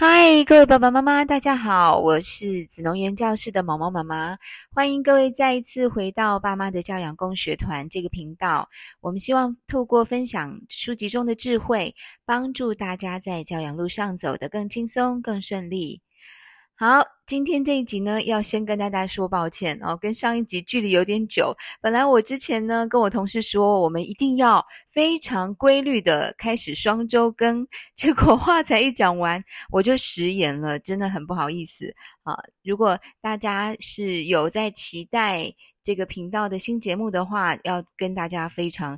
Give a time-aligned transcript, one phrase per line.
[0.00, 4.38] 嗨，各位爸爸妈妈，大家好，我是子穠园教室的毛毛妈妈，
[4.72, 8.68] 欢迎各位再一次回到爸妈的教养共学团这个频道。
[9.00, 16.00] 我们希望透过分享书籍中的智慧，帮助大家在教养路上走得更轻松、更顺利。
[16.80, 21.52] 好，今天这一集呢，要先跟大家说抱歉哦，跟上一集距离有点久。
[21.80, 27.66] 本来我之前呢，跟我同事说，我们一定要非常规律的开始双周更，
[27.96, 32.38] 结果话才一讲完，我就食言了，真的很不好意思啊。
[32.62, 38.96] 如果大家是有在期待这个频道的新节目的话，要跟大家非常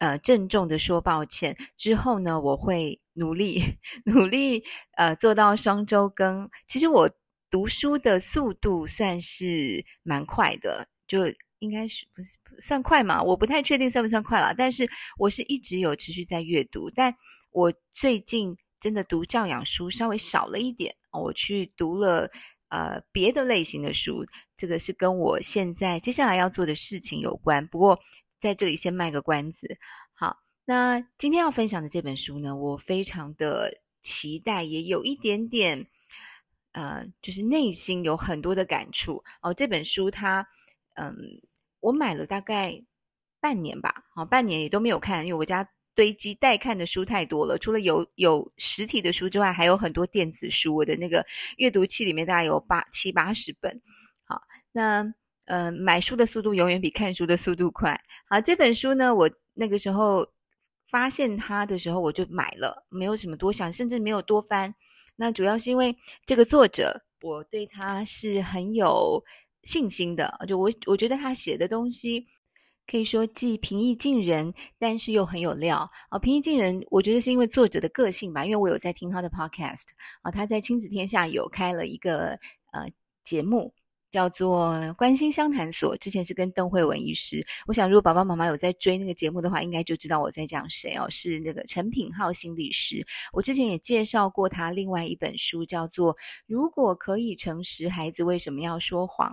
[0.00, 1.54] 呃郑重的说抱歉。
[1.76, 2.98] 之后呢，我会。
[3.18, 3.60] 努力
[4.06, 4.62] 努力，
[4.96, 6.48] 呃，做到双周更。
[6.68, 7.10] 其实我
[7.50, 11.20] 读书的速度算是蛮快的，就
[11.58, 13.22] 应该是不是算快嘛？
[13.22, 14.54] 我不太确定算不算快啦。
[14.56, 17.14] 但是我是一直有持续在阅读，但
[17.50, 20.94] 我最近真的读教养书稍微少了一点。
[21.10, 22.30] 我去读了
[22.68, 24.24] 呃别的类型的书，
[24.56, 27.66] 这个是跟我现在接下来要做的事情有关。
[27.66, 27.98] 不过
[28.40, 29.78] 在这里先卖个关子，
[30.14, 30.36] 好。
[30.70, 35.86] 那今天要分享的这本书呢，我非常的期待，也有一点点，
[36.78, 39.52] 呃，就是内心有很多的感触哦。
[39.52, 40.46] 这本书它，
[40.94, 41.12] 嗯，
[41.80, 42.80] 我买了大概
[43.40, 47.58] 半年吧，好，半年也都没有看，因为我家堆积待看的书太多了。
[47.58, 51.26] 除了有有实体的书之外，还有很多电子书，我的那个
[51.56, 53.82] 阅读器里面大概有八七八十本。
[54.24, 55.04] 好，那
[55.46, 58.00] 嗯，买书的速度永远比看书的速度快。
[58.28, 60.24] 好，这本书呢，我那个时候。
[60.90, 64.74] 发现它的时候，我就买了，没有什么多想，甚至没有多翻。
[65.20, 69.20] 那主要是因为这个作者，我对他是很有
[69.64, 70.32] 信心的。
[70.46, 72.24] 就我，我觉得他写的东西
[72.86, 76.18] 可以说既平易近人，但是又很有料啊。
[76.20, 79.88] 平易近人，我觉得是因为作者的个性吧，因为我有在听他的 podcast
[80.22, 82.38] 啊，他在亲子天下有开了一个
[82.72, 82.88] 呃
[83.24, 83.74] 节目。
[84.10, 87.46] 叫做关心相谈所，之前是跟邓惠文医师。
[87.66, 93.06] 我想，如果爸爸妈妈有在追那个节目的话，应该就知道我在讲谁哦，是那个陈品浩心理师。
[93.32, 96.14] 我之前也介绍过他另外一本书，叫做
[96.46, 99.28] 《如果可以诚实，孩子为什么要说谎》。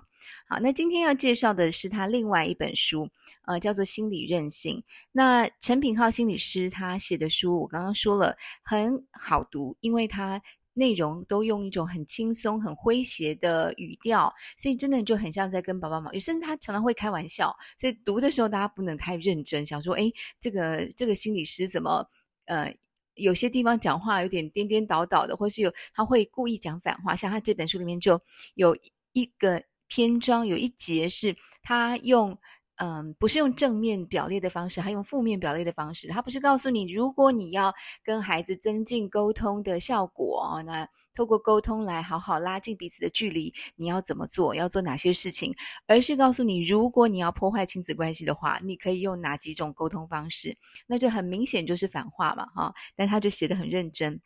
[0.50, 3.08] 好，那今天要介绍的是他另外一本书，
[3.46, 4.78] 呃，叫做《心理韧性》。
[5.12, 10.42] 那陈品浩心理师他写的书，我刚刚说了很好读，因为他。
[10.76, 16.14] 内容都用一种很轻松、很诙谐的语调，所以真的就很像在跟爸爸妈妈。
[16.14, 22.06] 有甚至他常常会开玩笑，所以读的时候大家不能太认真，想说：哎，这个这个心理师怎么
[22.46, 22.72] 呃
[23.16, 27.16] 有些地方讲话有点颠颠倒倒的，或是有他会故意讲反话。
[27.16, 28.22] 像他这本书里面就
[28.54, 28.78] 有
[29.14, 32.38] 一个篇章，有一节是他用。
[32.78, 36.08] 嗯，不是用正面表列的方式，还用负面表列的方式。
[36.10, 45.56] 他不是告诉你，如果你要跟孩子增进沟通的效果，那透过沟通来好好拉近彼此的距离，你要怎么做，要做哪些事情？
[45.88, 50.58] 而是告诉你，如果你要破坏亲子关系的话，你可以用哪几种沟通方式？
[50.86, 52.74] 那就很明显就是反话嘛，哈。
[52.98, 54.20] 但他就写得很认真。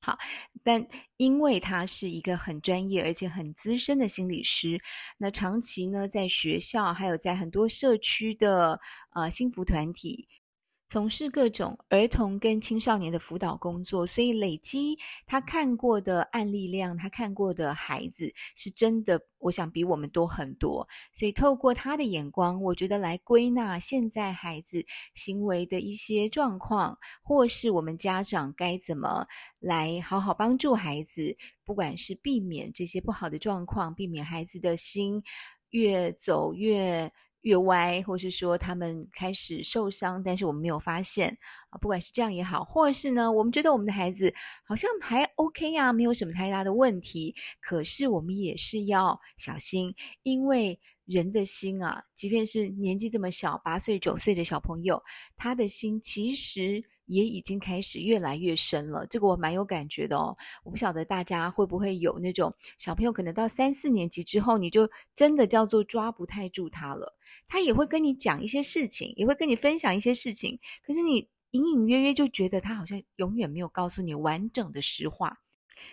[0.00, 0.16] 好，
[0.62, 0.86] 但
[1.16, 4.80] 因为他是一个很专业而且很资深的心理师，
[5.18, 8.80] 那长期呢在学校还有在很多社区的
[9.14, 10.28] 呃幸福团体。
[10.88, 20.88] 从事各种儿童跟青少年的辅导工作，所以累积他看过的案例量，他看过的孩子是真的，我想比我们多很多。
[21.12, 24.82] 所以透过他的眼光，我觉得来归纳现在孩子
[25.14, 29.26] 行为的一些状况，或是我们家长该怎么
[29.58, 35.22] 来好好帮助孩子，不管是避免这些不好的状况，避免孩子的心
[35.68, 37.12] 越走越。
[37.42, 41.36] 越歪，或是说他们开始受伤，但是我们没有发现
[41.70, 41.78] 啊。
[41.78, 44.32] 不管是这样也好，或者是呢，我们觉得我们的孩子
[44.64, 47.34] 好像还 OK 啊，没有什么太大的问题。
[47.60, 55.02] 可是我们也是要小心，因为人的心啊，即便是年纪这么小，八岁、九岁的小朋友，
[55.36, 56.84] 他的心其实。
[57.08, 60.36] 也已经开始越来越深了，这个我蛮有感觉的哦。
[60.62, 67.16] 我不晓得大家会不会有那种小朋友，可能到三四年级之后，你就真的叫做抓不太住他了。
[67.48, 75.38] 他也会跟你讲一些事情，也会跟你分享一些事情，可是你隐隐约约就觉得他好像永远没有告诉你完整的实话。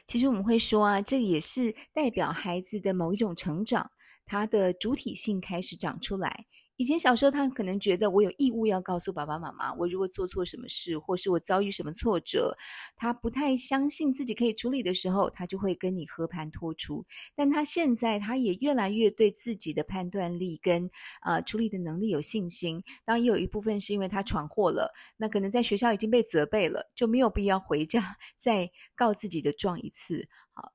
[0.05, 3.89] 其实我们会说啊，这也是代表孩子的某一种成长，
[4.25, 6.45] 他的主体性开始长出来。
[6.77, 12.55] 以前小时候，他可能觉得我有义务要告诉爸爸妈妈，我如果做错什么事，或是我遭遇什么挫折，
[12.97, 17.05] 他不太相信自己可以处理的时候，他就会跟你和盘托出。
[17.33, 20.89] 但他现在，他也越来越对自己的判断力跟
[21.23, 22.83] 呃处理的能力有信心。
[23.05, 28.03] 当然，也有一部分是因为他闯祸了，那可能在学校已经被责备了，就没有必要回家
[28.37, 30.27] 再告自己的状一次。
[30.53, 30.73] 好。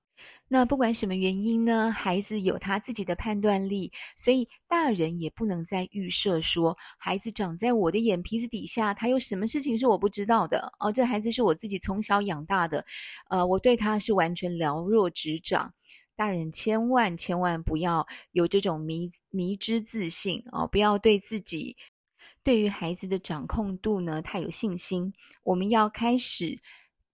[0.53, 10.91] 那不管什么原因呢，孩子有他自己的判断力，所以大人也不能再预设说，孩子长在我的眼皮子底下，他有什么事情是我不知道的哦。
[10.91, 12.85] 这孩子是我自己从小养大的，
[13.29, 15.73] 呃，我对他是完全了若指掌。
[16.17, 21.77] 大人千万千万不要有这种迷迷之自信哦，不要对自己
[22.43, 25.13] 对于孩子的掌控度呢太有信心。
[25.45, 26.61] 我们要开始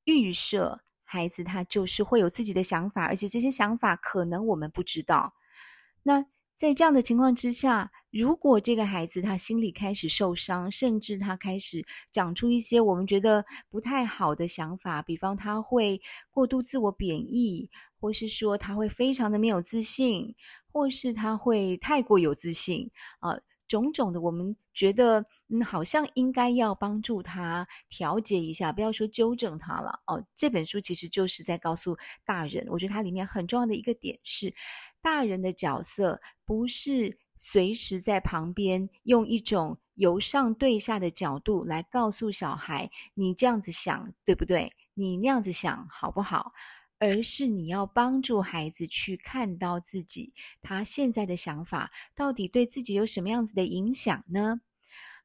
[0.04, 0.80] 预设。
[1.06, 5.32] 孩子他就是会有自己的想法，而且这些想法可能我们不知道。
[6.02, 6.26] 那
[6.56, 16.00] 在这样的情况之下，如果这个孩子他心里开始受伤，甚至他开始长出一些我们觉得不太好的想法，比方他会
[16.30, 17.70] 过度自我贬义，
[18.00, 20.34] 或是说他会非常的没有自信，
[20.72, 23.38] 或是他会太过有自信啊。
[23.68, 30.24] 种种的，我们觉得嗯，好像应该要帮助他调节一下，不要说纠正他了哦。
[30.34, 34.54] 这本书其实就是在告诉大人，我觉得它里面很重要的一个点是，
[35.00, 44.72] 大人的角色不是随时在旁边用一种由上对下的角度来告诉小孩，你这样子想对不对？
[44.94, 46.52] 你那样子想好不好？
[46.98, 50.32] 而是你要帮助孩子去看到自己，
[50.62, 54.60] 他现在的想法到底对自己有什么样子的影响呢？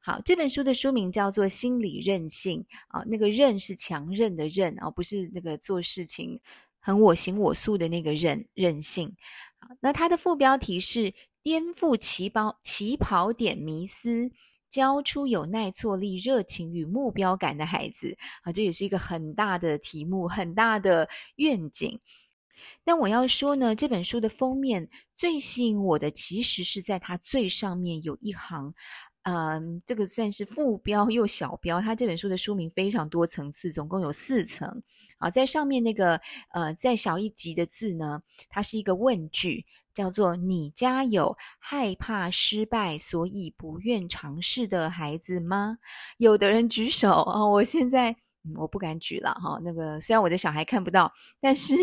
[0.04, 6.40] 好，这本书的书名叫做《心理韧性》啊，那个韧是强韧的韧啊，不是那个做事情
[6.80, 9.16] 很我行我素的那个韧韧性。
[9.60, 11.14] 好，那它的副标题是
[11.44, 14.32] “颠覆起跑起跑点迷思”。
[14.72, 22.00] 教出有耐挫力、热情与目标感的孩子啊，这也是一个很大的题目，很大的愿景。
[22.84, 28.74] 但我要说呢，这本书的封面最吸引我的，其实是在它最上面有一行，
[29.24, 31.82] 嗯，这个算是副标又小标。
[31.82, 34.82] 它这本书的书名非常多层次，总共有四层。
[35.18, 36.20] 啊，在上面那个
[36.54, 39.66] 呃再小一级的字呢，它是一个问句。
[39.94, 45.78] 叫做你家有害怕失败，所以不愿尝试的孩子吗？
[46.18, 48.16] 有的人举手哦，我现在
[48.56, 49.60] 我不敢举了哈。
[49.64, 51.76] 那个虽然我的小孩看不到，但是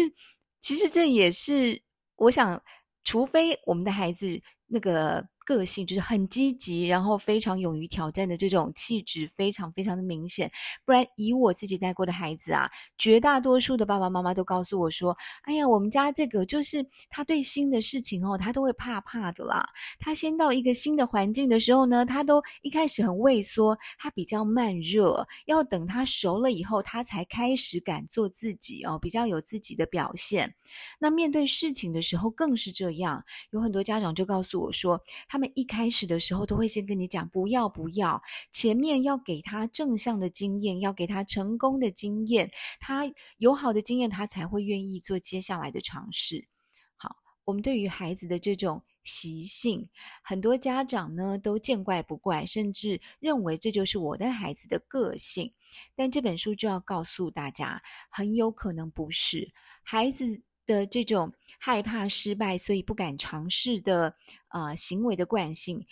[0.61, 1.83] 其实这也是
[2.17, 2.63] 我想，
[3.05, 4.27] 除非我们的孩子
[4.67, 5.27] 那个。
[5.49, 10.53] 个性就是很积极，然后非常勇于挑战的这种气质，非常非常的明显。
[10.85, 19.67] 不然，以我自己带过的孩子啊，绝大多数的爸爸妈妈都告诉我说：“哎呀，我们家这个就是他对新的事情哦，他都会怕怕的啦。
[19.99, 30.55] 他先到一个新的环境的时候呢，他都一开始很畏缩，他比较慢热，要等他熟了以后，他才开始敢做自己哦，比较有自己的表现。
[30.99, 35.38] 那面对事情的时候更是这样，有很多家长就告诉我说，他。
[35.39, 38.21] 他们一开始的时候都会先跟你讲不要不要，
[38.51, 42.51] 前面要给他正向的经验，要给他成功的经验，
[42.81, 43.05] 他
[43.37, 46.49] 有好的经验，他才会愿意做接下来的尝试。
[46.97, 47.15] 好，
[47.45, 49.89] 我们对于孩子的这种习性，
[50.25, 55.53] 很多家长呢都见怪不怪，甚至认为这就是我的孩子的个性。
[55.95, 57.81] 但这本书就要告诉大家，
[58.11, 59.53] 很有可能不是
[59.85, 60.43] 孩子。
[60.69, 64.15] 的这种害怕失败，所以不敢尝试的
[64.49, 65.85] 呃行为的惯性，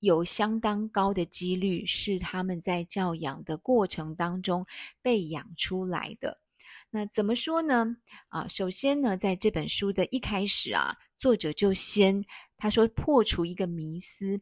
[0.00, 4.66] 有相当高的几率是他们在教养的过程当中
[5.00, 6.40] 被养出来的。
[6.90, 7.96] 那怎么说呢？
[8.28, 12.24] 啊，首先呢，在这本书的一开始啊，作者就先
[12.56, 14.40] 他说破除一个迷思，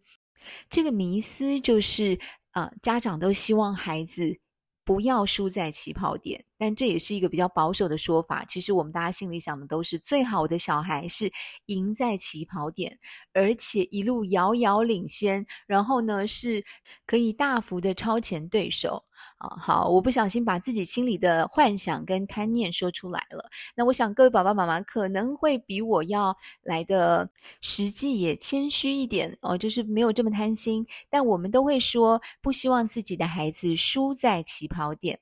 [0.71, 2.19] 这个迷思就是
[2.52, 4.38] 啊，家长都希望孩子
[4.85, 6.45] 不要输在起跑点。
[6.62, 8.45] 但这也是一个比较保守的说法。
[8.45, 11.28] 其实我们大家心里想的都是，最好的小孩是
[11.66, 12.97] 赢在起跑点，
[13.33, 16.64] 而且一路遥遥领先，然后呢是
[17.04, 19.02] 可以大幅的超前对手。
[19.38, 23.50] 啊，好，我不小心把自己心里的幻想跟贪念说出来了。
[23.75, 27.28] 那我想各位爸爸妈妈可能会比我要来的
[27.61, 30.87] 实际也谦虚一点哦，就是没有这么贪心。
[31.11, 35.19] 但我们都会说，不希望自己的孩子输在起跑点。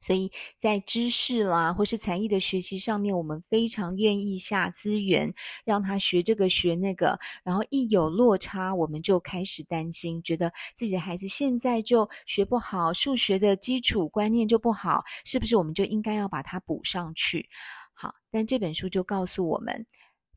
[0.00, 5.32] 所以在知识啦，或是才艺的学习上面，我们非常愿意下资源，
[5.64, 7.18] 让他学这个学那个。
[7.42, 17.48] 然后一有落差，我们就开始担心，觉得自己的孩子现在就学不好，数学的基础观念就不好，是不是我们就应该要把它补上去？
[17.92, 19.86] 好，但这本书就告诉我们，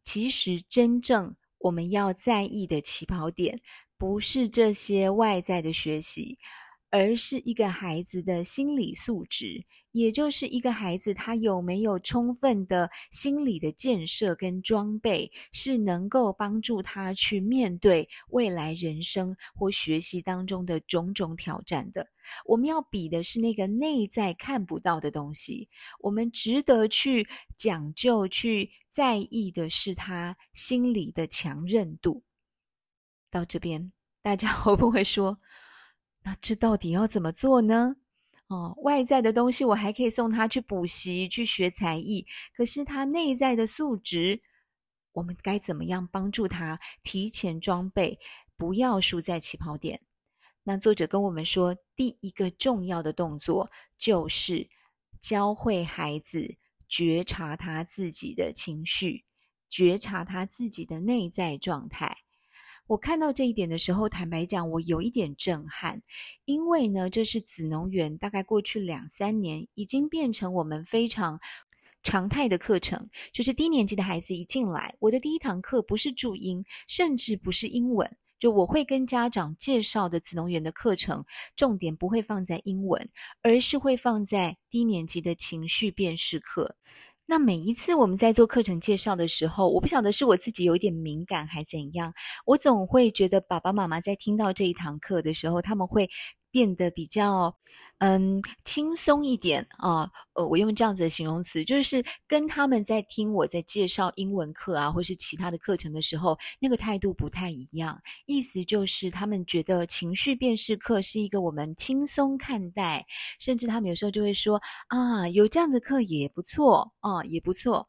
[0.04, 3.60] 其实真正我们要在意的起跑点。
[3.98, 6.40] 不是这些外在的学习，
[6.92, 9.66] 而是一个孩子的心理素质。
[9.94, 22.08] 也就是一个孩子，他有没有充分的心理的建设跟装备，是能够帮助他去面对未来人生或学习当中的种种挑战的。
[22.46, 25.68] 我们要比的是那个内在看不到的东西，
[26.00, 32.24] 我们值得去讲究、去在意的是他心理的强韧度。
[33.30, 35.38] 到这边，大家 会不会说，
[36.24, 37.96] 那这到底要怎么做呢？
[38.48, 42.26] 哦，外在的东西我还可以送他去补习、去学才艺，
[42.56, 44.42] 可是他内在的素质，
[45.14, 48.20] 我们该怎么样帮助他提前装备，
[48.58, 50.02] 不要输在起跑点？
[50.64, 54.70] 那作者跟我们说，第一个重要的动作就是
[55.20, 56.56] 教会孩子
[56.88, 59.24] 觉察他自己的情绪，
[59.70, 62.18] 觉察他自己的内在状态。
[62.92, 66.02] 我看到这一点的时候，坦白讲，我有一点震撼，
[66.44, 71.40] 因为呢，这是子穠园大概过去两三年已经变成我们非常
[72.04, 81.24] 常态的课程，就是低年级的孩子一进来，我的第一堂课不是注音，甚至不是英文，就我会跟家长介绍的子农园的课程，
[81.56, 83.10] 重点不会放在英文，
[83.42, 86.76] 而是会放在低年级的情绪辨识课。
[87.26, 92.14] 那每一次我们在做课程介绍的时候，我不晓得是我自己有一点敏感还怎样，
[92.46, 96.10] 我总会觉得爸爸妈妈在听到这一堂课的时候，他们会
[96.52, 97.56] 变得比较。
[98.04, 108.02] 嗯，轻松一点啊，呃，我用这样子的形容词，就是跟他们在听我在介绍英文课啊，或是其他的课程的时候，那个态度不太一样。
[108.26, 113.06] 意思就是他们觉得情绪辨识课是一个我们轻松看待，
[113.40, 117.88] 甚至他们有时候就会说啊，有这样的课也不错啊，也不错。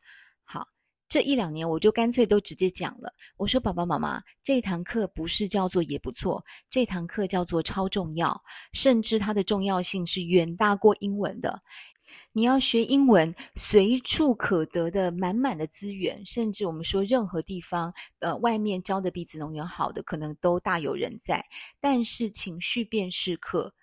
[1.12, 3.12] 这一两年，我就干脆都直接讲了。
[3.36, 8.42] 我说：“爸爸妈妈，这堂课不是叫做也不错，这堂课叫做超重要，
[8.72, 11.60] 甚至它的重要性是远大过英文的。
[12.32, 21.44] 你要学英文，随处可得的满满的资源，甚至我们说任何地方，呃，外面教的比子穠园好的，可能都大有人在。
[21.78, 23.74] 但是情绪辨识课。”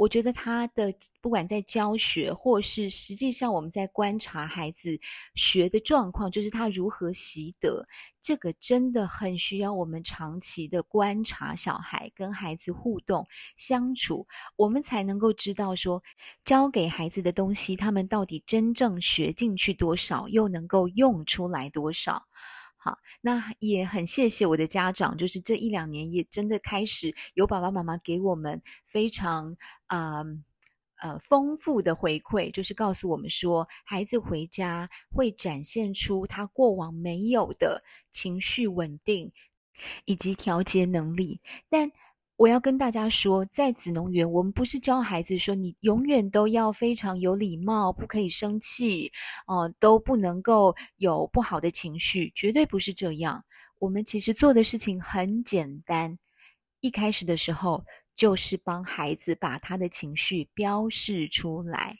[0.00, 0.90] 我觉得他的
[1.20, 4.98] 不管在教学，或是实际上我们在观察孩子
[5.34, 7.86] 学的状况，就是他如何习得，
[8.22, 13.26] 这个真的很需要我们长期的观察小孩跟孩子互动
[13.58, 14.26] 相处，
[14.56, 16.02] 我们才能够知道说
[16.46, 22.24] 教给孩子的东西，他们到底真正学进去多少，又能够用出来多少。
[22.82, 29.54] 好，那也很谢谢我的家长，就是这一两年也真的开始有爸爸妈妈给我们非常
[29.88, 30.24] 呃
[30.96, 39.30] 呃丰富的回馈，就是告诉我们说，孩子回家会展现出他过往没有的情绪稳定
[40.06, 41.92] 以及调节能力，但。
[42.40, 49.12] 我要跟大家说，在子农园，我们不是教孩子说你永远都要非常有礼貌，不可以生气，
[49.46, 53.44] 哦、都不能够有不好的情绪，绝对不是这样。
[53.78, 56.18] 我们其实做的事情很简单，
[56.80, 57.84] 一开始的时候
[58.16, 61.94] 就是帮孩子把他的情绪标示出来。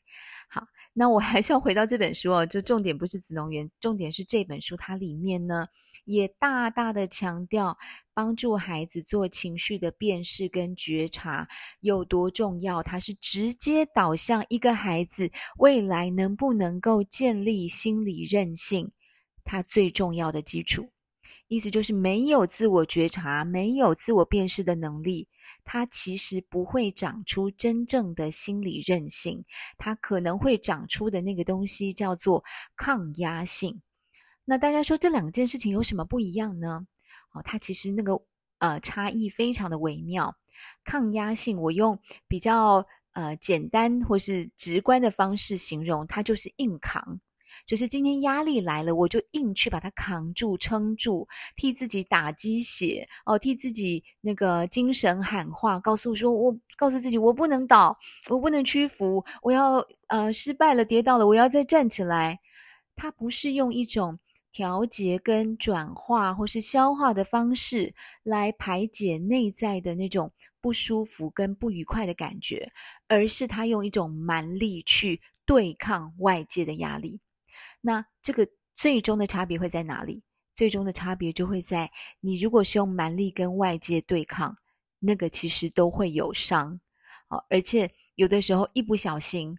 [0.92, 5.66] 那我还是要回到这本书哦，就重点不是子龙园，重点是这本书它里面呢。
[6.06, 7.76] 也大大的强调，
[8.14, 11.46] 帮助孩子做情绪的辨识跟觉察
[11.80, 12.82] 有多重要。
[12.82, 18.90] 它是直接导向一个孩子未来能不能够建立心理韧性，
[19.44, 20.90] 它最重要的基础。
[21.50, 25.26] 意思就是，没有自我觉察、没有自我辨识的能力，
[25.64, 29.44] 他其实不会长出真正的心理韧性。
[29.76, 32.44] 他可能会长出的那个东西叫做
[32.76, 33.82] 抗压性。
[34.44, 36.86] 那大家说这两件事情有什么不一样呢？
[37.32, 38.22] 哦，它其实那个
[38.58, 40.36] 呃差异非常的微妙。
[40.84, 47.20] 抗压性，我用比较呃简单或是直观的方式形容，它就是硬扛，
[47.66, 51.26] 就是今天压力来了，我就硬去把它扛住、撑住，
[51.56, 57.96] 替自己打鸡血哦，替自己那个精神喊话，告诉说我告诉自己我不能倒，
[58.28, 62.38] 我不能屈服，我要呃失败了、跌倒了，我要再站起来。
[62.96, 64.18] 它不是用一种。
[64.52, 72.68] 调节跟转化或是消化的方式来排解内在的那种不舒服跟不愉快的感觉，
[73.06, 77.20] 而是他用一种蛮力去对抗外界的压力。
[77.80, 80.22] 那这个最终的差别会在哪里？
[80.54, 84.58] 最终的差别就会在你如果是用蛮力跟外界对抗，
[84.98, 86.78] 那个其实都会有伤，
[87.48, 89.58] 而且有的时候一不小心，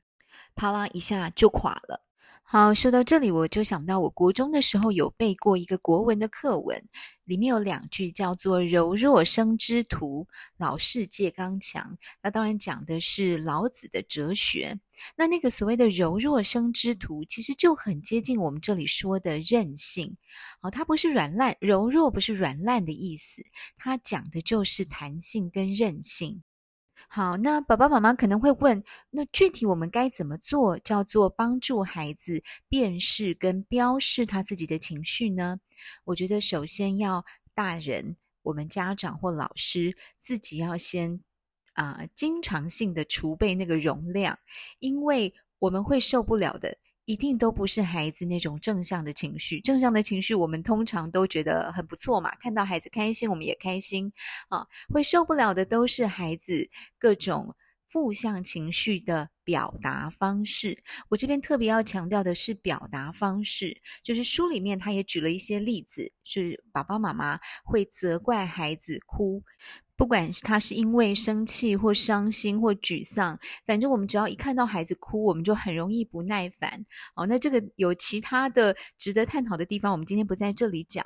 [0.54, 2.06] 啪啦一下就垮了。
[2.52, 6.84] 好，说到这里，我就想到我国中的时候有背过一个国文的课文，
[7.24, 10.28] 里面有两句叫做“柔弱生之徒，
[10.58, 11.98] 老是借刚强”。
[12.22, 14.78] 那当然讲的是老子的哲学。
[15.16, 20.14] 那那个所谓的“柔弱生之徒”，其实就很接近我们这里说的韧性。
[20.60, 23.42] 哦，它不是软烂，柔弱不是软烂的意思，
[23.78, 26.44] 它讲的就是弹性跟韧性。
[27.14, 35.60] 好，那爸爸妈妈可能会问，那具体我们该怎么做，叫做帮助孩子辨识跟标示他自己的情绪呢？
[36.06, 41.20] 我觉得首先要大人，我们家长或老师自己要先
[41.74, 44.40] 啊、经常性的储备那个容量，
[44.80, 46.78] 因为我们会受不了的。
[47.06, 54.12] 一定都不是孩子那种正向的情绪，正向的情绪我们通常都觉得很不错嘛，看到孩子开心，我们也开心
[54.50, 54.66] 啊。
[54.94, 57.56] 会受不了的都是孩子各种
[57.88, 60.78] 负向情绪的表达方式。
[61.10, 69.44] 我这边特别要强调的是表达方式，就是书里面他也举了一些例子，是爸爸妈妈会责怪孩子哭。
[70.02, 76.84] 不管是他是因为生气或伤心或沮丧，反正我们只要一看到孩子哭，我们就很容易不耐烦。
[77.16, 81.06] 哦，那这个有其他的值得探讨的地方，我们今天不在这里讲。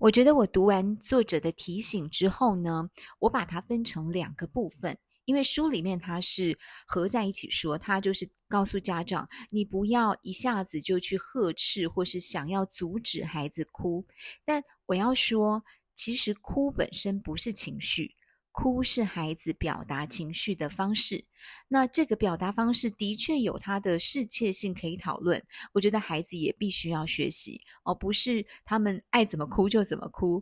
[0.00, 14.04] 我觉得我读完作者的提醒之后呢，我把它分成两个部分，因为书里面它是合在一起说，它就是告诉家长，你不要一下子就去呵斥或是想要阻止孩子哭。
[14.44, 15.62] 但我要说，
[15.94, 18.12] 其实哭本身不是情绪。
[18.56, 21.24] 哭是孩子表达情绪的方式，
[21.66, 25.44] 那这个表达方式的确有它的适切性可以讨论。
[25.72, 30.40] 我觉得孩子也必须要学习，而不是他们爱怎么哭就怎么哭。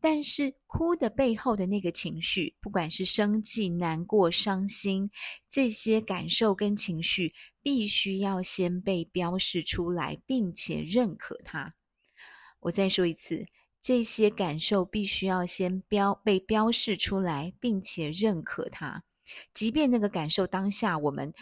[0.00, 5.10] 但是哭的背后的那个情绪，不管是生气、难过、伤心，
[5.46, 11.74] 这些感受跟情绪，必须要先被标示出来，并且认可它。
[12.60, 13.46] 我再说一次。
[13.80, 19.02] 这些感受必须要先标被标示出来，并且认可它。
[19.54, 21.32] 即便那个感受当下，我们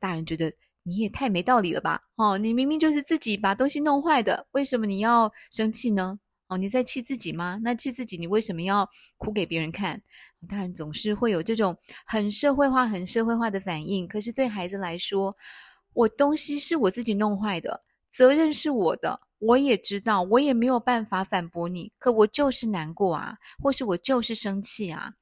[0.00, 0.52] 大人觉得
[0.82, 2.02] 你也太没道理了吧？
[2.16, 6.18] 哦，你明明就是自己把东西弄坏的，为什么你要生气呢？
[6.48, 7.60] 哦，你在气自己吗？
[7.62, 10.00] 那气自己，你为什么要哭给别人看？
[10.48, 11.76] 大人总是会有这种
[12.06, 14.06] 很社会化、很社会化的反应。
[14.08, 15.36] 可是对孩子来说，
[15.92, 19.20] 我东西是我自己弄坏的，责任是我的。
[19.38, 25.14] 我也知道，我也没有办法反驳你，可我就是难过啊，或是我就是生气啊。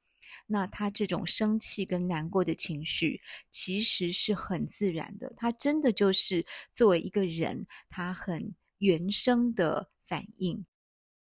[0.49, 3.19] 那他这种生气跟难过的情绪，
[3.51, 10.65] 其实是很自然的，他真的就是作为一个人，他很原生的反应。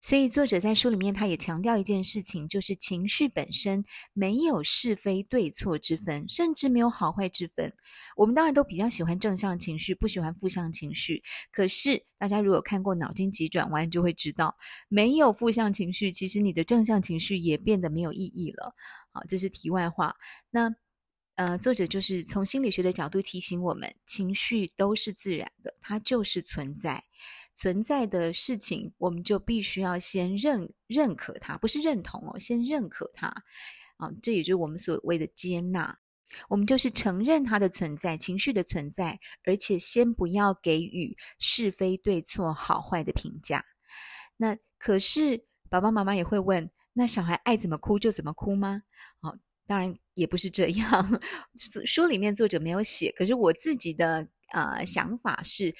[0.02, 3.84] 所以，作者在书里面，他也强调一件事情，就是情绪本身
[4.14, 7.74] 没有是非对错之分，甚至没有好坏之分。
[8.16, 11.22] 我们当然都比较喜欢正向情绪，不喜欢负向情绪。
[11.52, 14.56] 可是，大家如果看过脑筋急转弯，就会知道，
[14.88, 18.74] 没有负向情绪，其实你的正向情绪也变得没有意义了。
[19.12, 20.16] 好，这是题外话。
[20.50, 20.74] 那，
[21.36, 27.04] 呃，作者就是从心理学的角度提醒我们，情绪都是自然的，它就是存在。
[27.60, 33.28] 存在的事情，我们就必须要先认认可它，不是认同哦，先认可它
[33.98, 36.00] 啊，这也就是我们所谓的接纳。
[36.48, 43.62] 我们就是承认它的存在，情绪的存在，而且先不要给予是非对错好坏的评价。
[44.38, 48.84] 那可是爸爸妈妈也会问：那小孩爱怎么哭就怎么哭吗？
[49.20, 51.22] 哦，当然也不是这样。
[51.86, 55.76] 书里面作者没有写，可是我自己的呃想法是。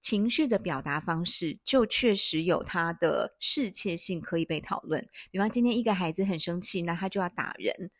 [0.00, 5.06] 情绪的表达方式，就确实有它的适切性可以被讨论。
[5.30, 7.90] 比方今天一个孩子很生气，那他就要打人。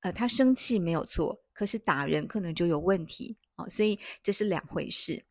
[0.00, 3.36] 呃，他生气没有错，可是打人可能就有问题。
[3.56, 5.22] 哦，所以这是两回事。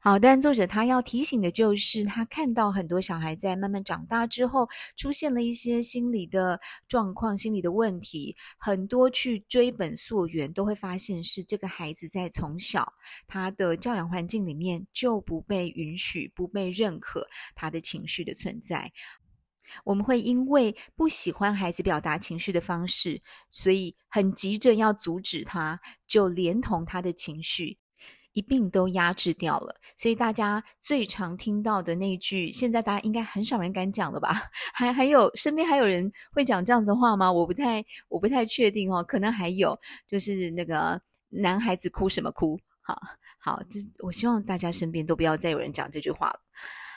[0.00, 12.92] 好，但作者他要提醒的就是，他看到很多小孩在慢慢长大之后，出现了一些心理的状况、心理的问题，很多去追本溯源，都会发现是这个孩子在从小
[13.28, 18.92] 他的教养环境里面就不被允许、不被认可他的情绪的存在。
[19.84, 27.78] 我们会因为不喜欢孩子表达情绪的方式，所以很急着要阻止他，就连同他的情绪。
[28.32, 34.32] 一并都压制掉了，所以大家最常听到的那句，现在大家应该很少人敢讲了吧？
[34.72, 37.30] 还还有身边还有人会讲这样的话吗？
[37.30, 42.58] 我不太我不太确定哦，可能还有，就是那个男孩子哭什么哭？
[42.80, 42.98] 好
[43.38, 46.40] 好，这我希望大家身边都不要再有人讲这句话了。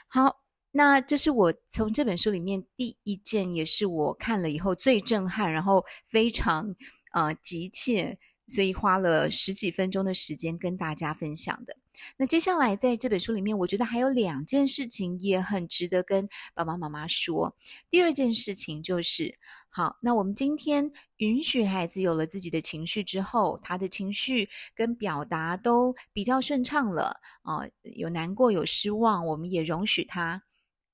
[0.07, 0.35] 好，
[0.71, 6.73] 那这是我从这本书里面第一件，也是我看了以后最震撼，然后非常
[7.13, 8.17] 呃急切。
[8.47, 11.75] 所以花了十几分钟的时间跟大家分享的。
[12.17, 17.55] 那接下来在这本书里面，我觉得还有两件事情也很值得跟爸爸妈妈说。
[17.89, 19.37] 第二件事情就是，
[19.69, 30.43] 好，那我们今天允许孩子有了自己的情绪之后，他的情绪跟表达都比较顺畅了啊、有难过有失望，我们也容许他。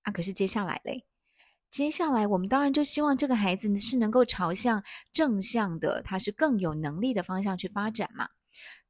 [0.03, 1.03] 啊，可是接下来嘞？
[1.71, 8.27] 接下来，我们当然就希望这个孩子是能够朝向正向的，他是更有能力的方向去发展嘛。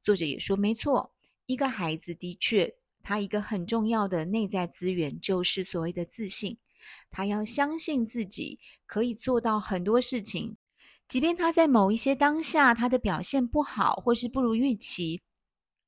[0.02, 1.08] 作者也说，没错，
[1.46, 6.58] 一个孩子的确，他一个很重要的内在资源就是所谓的自信，
[7.08, 10.56] 他要相信自己可以做到很多事情，
[11.06, 15.22] 即便他在某一些当下他的表现不好或是不如预期。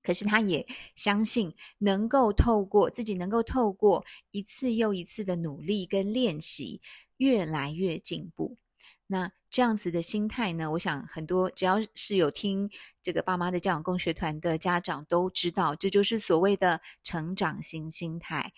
[0.04, 0.64] 可是他也
[0.94, 6.80] 相信能够透过自己，能够透过一次又一次的努力跟练习，
[7.16, 8.58] 越来越进步。
[9.06, 12.70] 那这样子的心态呢，我想很多只要是有听
[13.02, 18.52] 这个爸妈的教养共学团的家长都知道，这就是所谓的成长型心态。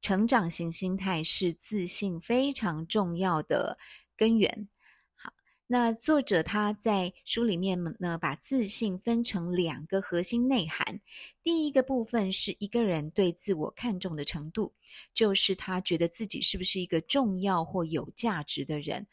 [0.00, 3.78] 成长型心态是自信非常重要的
[4.16, 4.68] 根源。
[5.72, 11.00] 那作者他在书里面呢，把自信分成两个核心内涵。
[11.44, 14.74] 第一个部分是一个人对自我看重的程度，
[15.14, 19.06] 就是他觉得自己是不是一个重要或有价值的人。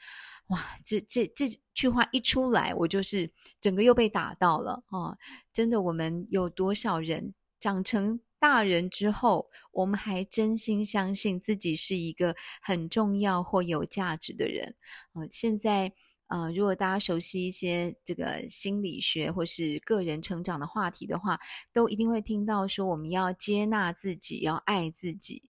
[0.47, 5.15] 哇，这这这句话一出来，我就是整个又被打到了啊！
[5.53, 14.73] 真的，我们有多少人长成大人之后，我们还真心相信自己是一个很重要或有价值的人？
[15.13, 15.93] 呃，现在。
[16.27, 21.39] 呃，如果大家熟悉一些这个心理学或是个人成长的话题的话，
[21.71, 25.49] 都一定会听到说我们要接纳自己，要爱自己。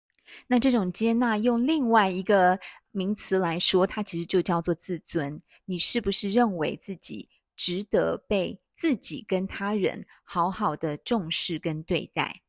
[0.47, 5.41] 那这种接纳用另外一个名词来说，它其实就叫做自尊。
[5.65, 12.43] 你是不是认为自己值得被自己跟他人好好的重视跟对待？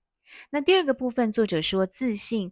[0.49, 2.51] 那第二个部分，作者说自信。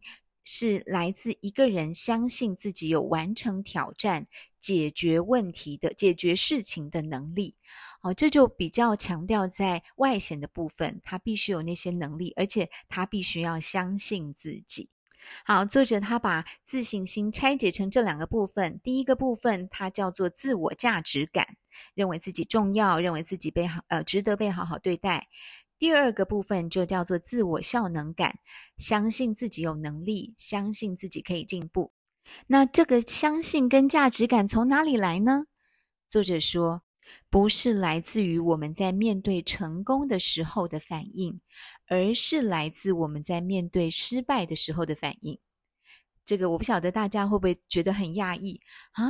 [0.49, 4.27] 是来自一个人相信自己有完成挑战、
[4.61, 7.55] 解决问题的、解决事情的能力。
[8.01, 14.89] 哦，这就比较强调在外显的部分，他必须有那些能力，而且他必须要相信自己。
[15.43, 18.79] 好，作者他把自信心拆解成这两个部分。
[18.81, 21.57] 第一个部分，它叫做自我价值感，
[21.93, 25.27] 认为自己重要，认为自己被好，呃，值得被好好对待。
[25.79, 28.39] 第二个部分就叫做自我效能感，
[28.77, 31.91] 相信自己有能力，相信自己可以进步。
[32.47, 35.45] 那这个相信跟价值感从哪里来呢？
[36.07, 36.81] 作者说，
[37.29, 41.39] 不是来自于我们在面对成功的时候的反应，
[41.87, 45.39] 而是来自我们在面对失败的时候的反应。
[46.25, 48.59] 这个我不晓得大家会不会觉得很讶异
[48.93, 49.03] 啊？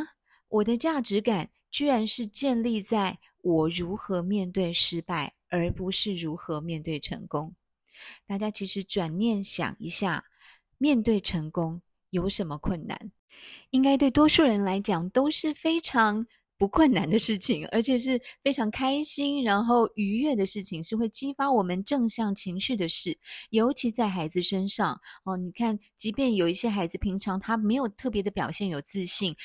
[0.49, 5.33] 我的价值感居然是建立在我如何面对失败。
[5.49, 7.55] 而不是如何面对成功。
[8.25, 10.25] 大家其实转念想一下，
[10.77, 13.11] 面对成功有什么困难？
[13.69, 16.25] 应该对多数人来讲都是非常
[16.57, 23.17] 不困难的事情，而且是非常开心，然后愉悦的事情，是会激发我们正向情绪的事。
[23.51, 29.35] 尤其在孩子身上哦，你看，即便有一些孩子平常他没有特别的表现有自信，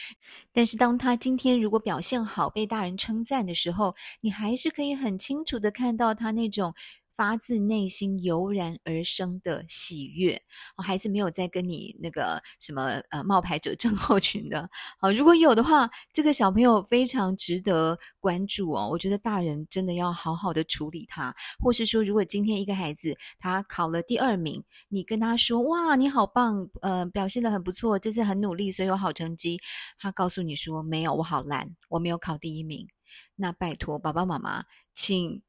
[0.52, 6.74] 但是当他今天如果表现好，被大人称赞的时候，你还是可以很清楚的看到他那种。
[7.22, 10.42] 发自内心油然而生的喜悦，
[10.78, 18.88] 孩子没有在跟你那个什么呃冒牌者症候群的，好，如果有的话，这个小朋友非常值得关注哦。
[18.90, 29.60] 我觉得大人真的要好好的处理他，或是说，如果今天一个孩子他考了第二名，你跟他说哇，你好棒，呃，表现得很不错，这次很努力，所以有好成绩。
[29.96, 32.88] 他告诉你说没有，我好烂，我没有考第一名。
[33.36, 35.40] 那拜托爸爸妈妈，请。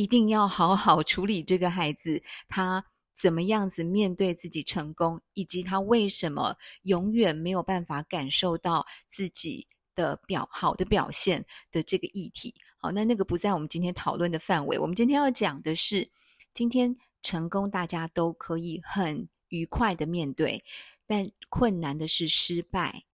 [0.00, 2.82] 一定要好好处理这个孩子，他
[3.12, 12.54] 怎么样子面对自己成功，以及他为什么永远没有办法感受到自己的表好的表现的这个议题。
[12.78, 14.78] 好，那那个不在我们今天讨论的范围。
[14.78, 16.10] 我们今天要讲的是，
[16.54, 20.64] 今天成功大家都可以很愉快的面对，
[21.06, 23.04] 但困难的是失败。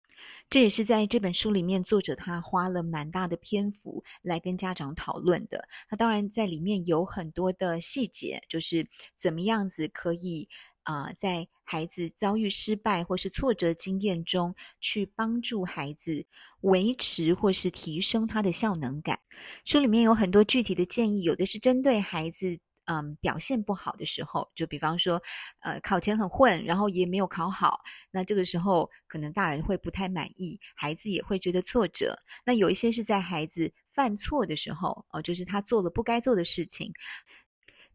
[0.48, 5.68] 这也是在这本书里面，作者他花了蛮大的篇幅来跟家长讨论的。
[5.90, 10.48] 那当然在里面有很多的细节，就是怎么样子可以
[10.84, 16.24] 啊、在孩子遭遇失败或是挫折经验中，去帮助孩子
[16.60, 19.18] 维持或是提升他的效能感。
[19.64, 22.58] 书里面有很多具体的建议，有的是针对孩子。
[22.86, 25.22] 嗯，表现不好的时候，就比方说，
[25.60, 32.18] 呃，考前很混，然后也没有考好，那这个时候可能大人会不太满意，孩子也会觉得挫折。
[32.44, 36.92] 那有一些是在孩子犯错的时候，哦，就是他做了不该做的事情，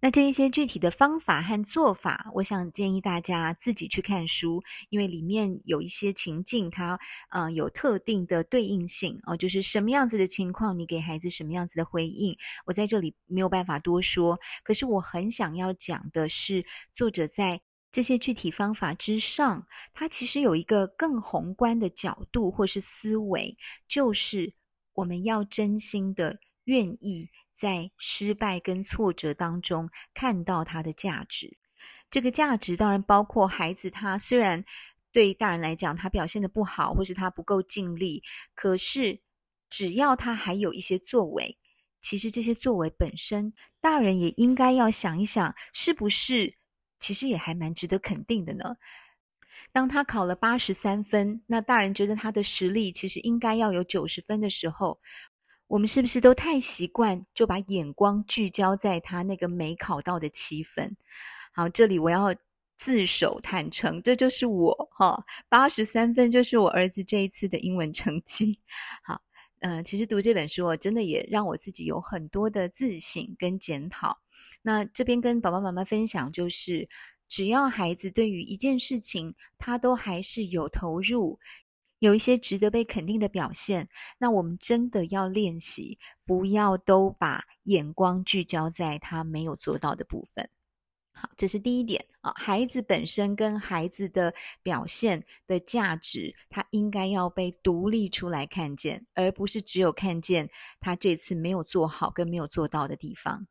[0.03, 12.35] 那这一些具体的方法和做法，我想建议大家自己去看书，因为里面有一些情境，它呃有特定的对应性哦，就是什么样子的情况，你给孩子什么样子的回应。
[12.65, 17.61] 我在这里没有办法多说，可是我很想要讲的是，作者在
[17.91, 23.55] 这些具体方法之上，他其实有一个更宏观的角度或是思维，
[23.87, 24.51] 就是
[24.93, 27.29] 我们要真心的愿意。
[27.61, 31.59] 在失败跟挫折当中看到他的价值，
[32.09, 33.91] 这个价值当然包括孩子。
[33.91, 34.65] 他虽然
[35.11, 38.23] 对大人来讲他表现得不好，或是他不够尽力，
[38.55, 39.21] 可是
[39.69, 41.55] 只要他还有一些作为，
[42.01, 46.55] 其实这些作为本身，大人也应该要想一想，是不是
[46.97, 48.75] 其实也还蛮值得肯定的呢？
[49.71, 54.99] 当他考了八十三分，那大人觉得他的实力其实应该要有九十分的时候。
[55.71, 60.97] 我们是不是都太习惯就把眼光聚焦在他那个没考到的七分？
[61.53, 62.35] 好，这里我要
[62.75, 68.59] 自首坦诚，这就是我哈，八十三分就是我儿子这一次的英文成绩。
[69.01, 69.21] 好，
[69.61, 74.19] 呃，其实读这本书，我真的也让我自己有很多的自省跟检讨。
[74.61, 76.89] 那这边跟爸爸妈妈分享，就是
[77.29, 81.39] 只要孩子对于一件事情，他都还是有投入。
[82.01, 83.87] 有一些值得被肯定的表现，
[84.17, 90.49] 那我们真的要练习，不要都把眼光聚焦在他没有做到的部分。
[91.13, 92.33] 好，这是第一点啊。
[92.35, 94.33] 孩子本身跟孩子的
[94.63, 103.45] 表现的价值，他应该要被独立出来看见，而不是只有看见他这次没有做好跟没有做到的地方。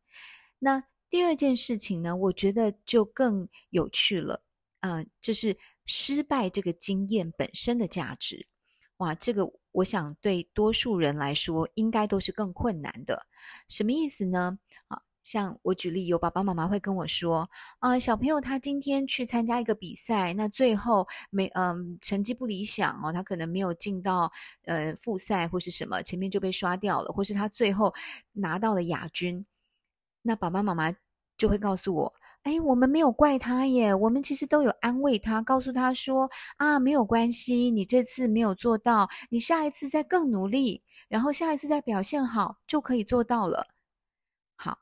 [0.59, 4.43] 那第二件事情呢，我觉得就更有趣了，
[4.81, 5.57] 呃，就是。
[5.92, 8.46] 失败这个经验本身的价值，
[8.98, 13.26] 哇，这个我想对多数人来说应该都是更困难的。
[13.68, 14.57] 什么意思呢？
[14.87, 17.50] 啊，像我举例，有爸爸妈妈会跟我说，
[17.81, 24.31] 啊，小朋友他今天去参加一个比赛，那最后没，嗯，成绩不理想哦，他可能没有进到
[24.66, 27.92] 呃复赛或是什么，前面就被刷掉了，或是他最后
[28.31, 29.44] 拿到了亚军，
[30.22, 30.94] 那爸爸妈妈
[31.37, 32.14] 就会告诉我。
[32.42, 43.66] 哎，我们没有怪他耶，我们其实都有安慰他，告诉他说啊，没有关系，你这次没有做到，你下一次再更努力，然后下一次再表现好，就可以做到了。
[44.57, 44.79] 好，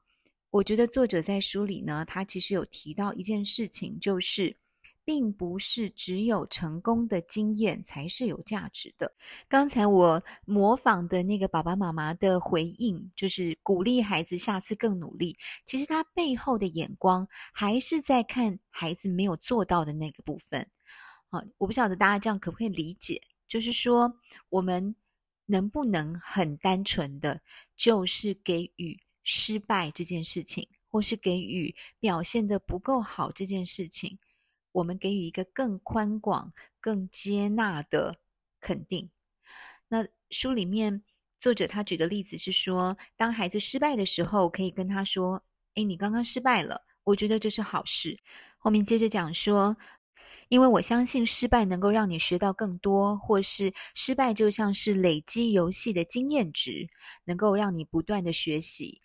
[0.50, 4.56] 我觉得作者在书里呢，他其实有提到一件事情，就是。
[5.08, 9.10] 并不是只有成功的经验才是有价值的。
[9.48, 15.34] 刚才我模仿的那个爸爸妈妈的回应，就是鼓励孩子下次更努力。
[15.64, 20.68] 其实他背后的眼光还是在看孩子没有做到的那个部分。
[21.30, 23.18] 好，我不晓得大家这样可不可以理解？
[23.48, 24.14] 就是说，
[24.50, 24.94] 我们
[25.46, 27.40] 能不能很单纯的，
[27.74, 34.18] 就是给予失败这件事情，或是给予表现的不够好这件事情？
[34.78, 38.16] 我们给予一个更宽广、更接纳的
[38.60, 39.10] 肯定。
[39.88, 41.02] 那书里面
[41.40, 45.42] 作者他举的例子是说，当孩子失败的时候，可以跟他说
[45.74, 48.16] ：“诶，你刚刚失败了，我觉得这是好事。”
[48.56, 49.76] 后面接着讲说
[50.48, 56.88] ：“因为我相信失败能够让你学到更多，或是失败就像是累积游戏的经验值，
[57.24, 59.00] 能够让你不断的学习。”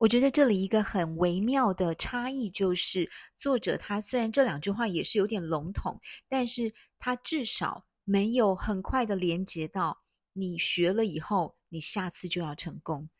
[0.00, 10.00] 我觉得这里一个很微妙的差异就是，作者他虽然这两句话也是有点笼统，但是他至少没有很快的连接到
[10.32, 13.10] 你学了以后，你下次就要成功。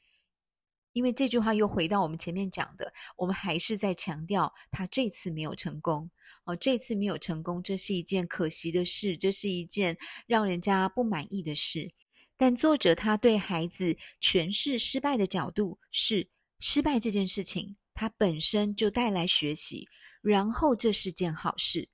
[0.94, 6.10] 因为这句话又回到我们前面讲的，我们还是在强调他这次没有成功。
[6.44, 11.92] 哦，这次没有成功，这是一件可惜的事，这是一件让人家不满意的事。
[12.38, 16.30] 但作者他对孩子诠释失败的角度是。
[16.60, 19.88] 失败这件事情，它本身就带来学习，
[20.20, 21.88] 然后这是件好事。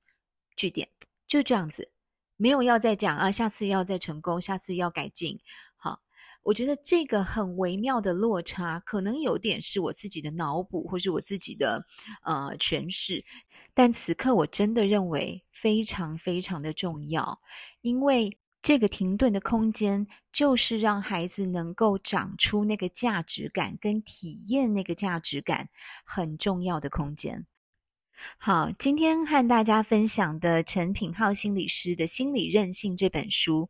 [0.57, 0.89] 句点
[1.29, 1.93] 就这样子，
[2.37, 5.39] 没有要再讲啊，下次要再成功，下次要改进。
[5.77, 6.01] 好，
[6.43, 11.87] 我觉得这个很微妙的落差，可能有点是我自己的脑补，或是我自己的
[12.25, 13.25] 呃诠释。
[13.73, 17.41] 但此刻我真的认为非常非常的重要，
[17.83, 18.37] 因为。
[18.67, 25.69] 这个停顿的空间，就是让孩子能够长出那个价值感，跟体验那个价值感
[26.05, 27.47] 很重要的空间。
[28.39, 33.69] 好，今天和大家分享的陈品浩心理师的《心理韧性》这本书，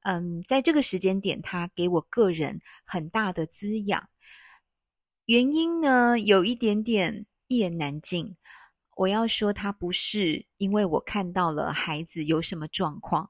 [0.00, 4.08] 嗯，在这个时间点，它给我个人很大的滋养。
[5.26, 8.34] 原因呢，有一点点一言难尽。
[8.96, 13.28] 我要说，它不是因为我看到了孩子有什么状况。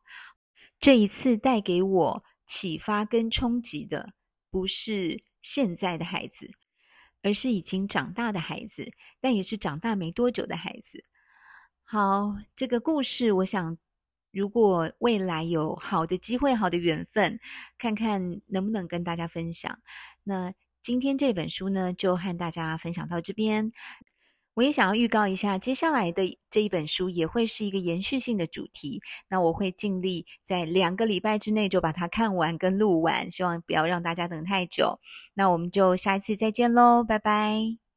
[0.81, 4.13] 这一次带给我启发跟冲击的，
[4.51, 6.51] 不是现在的孩子，
[7.23, 11.05] 而是已经长大的孩子，但也是长大没多久的孩子。
[11.85, 13.77] 好，这个故事，我想，
[14.31, 17.41] 如果未来有好的机会、好的缘分，
[17.77, 19.81] 看看能不能跟大家分享。
[20.23, 23.73] 那今天这本书呢，就和大家分享到这边。
[24.59, 29.01] 我也想要预告一下，接下来的这一本书也会是一个延续性的主题。
[29.29, 34.99] 那我会尽力在两个礼拜之内就把它看完跟录完，希望不要让大家等太久。
[35.35, 37.88] 那我们就下一次再见喽，拜拜。